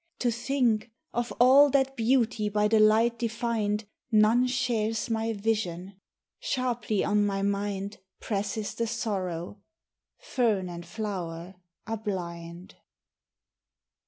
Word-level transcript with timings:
To 0.17 0.31
think 0.31 0.89
Of 1.13 1.31
all 1.39 1.69
that 1.69 1.95
beauty 1.95 2.49
by 2.49 2.67
the 2.67 2.79
light 2.79 3.19
defined 3.19 3.85
None 4.11 4.47
shares 4.47 5.11
my 5.11 5.31
vision 5.31 5.85
1 5.89 5.93
Sharply 6.39 7.03
on 7.03 7.23
my 7.23 7.43
mind 7.43 7.99
Presses 8.19 8.73
the 8.73 8.87
sorrow: 8.87 9.61
fern 10.17 10.69
and 10.69 10.83
flower 10.87 11.53
are 11.85 11.97
blind. 11.97 12.77